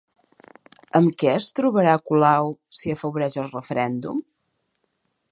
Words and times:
Amb 0.99 1.11
què 1.23 1.27
es 1.33 1.49
trobarà 1.59 1.93
Colau 2.11 2.49
si 2.77 2.93
afavoreix 2.93 3.37
el 3.43 3.51
referèndum? 3.57 4.23